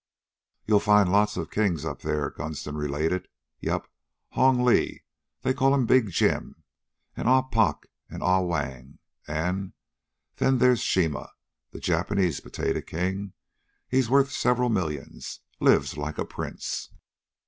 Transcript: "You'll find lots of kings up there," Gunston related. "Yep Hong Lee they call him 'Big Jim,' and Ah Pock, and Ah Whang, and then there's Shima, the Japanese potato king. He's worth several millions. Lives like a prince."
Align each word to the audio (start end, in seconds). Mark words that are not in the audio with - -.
"You'll 0.65 0.79
find 0.79 1.11
lots 1.11 1.37
of 1.37 1.51
kings 1.51 1.85
up 1.85 2.01
there," 2.01 2.31
Gunston 2.31 2.75
related. 2.75 3.27
"Yep 3.59 3.85
Hong 4.29 4.65
Lee 4.65 5.03
they 5.43 5.53
call 5.53 5.75
him 5.75 5.85
'Big 5.85 6.09
Jim,' 6.09 6.63
and 7.15 7.29
Ah 7.29 7.43
Pock, 7.43 7.85
and 8.09 8.23
Ah 8.23 8.41
Whang, 8.41 8.97
and 9.27 9.73
then 10.37 10.57
there's 10.57 10.79
Shima, 10.81 11.29
the 11.69 11.79
Japanese 11.79 12.39
potato 12.39 12.81
king. 12.81 13.33
He's 13.87 14.09
worth 14.09 14.31
several 14.31 14.69
millions. 14.69 15.41
Lives 15.59 15.95
like 15.97 16.17
a 16.17 16.25
prince." 16.25 16.89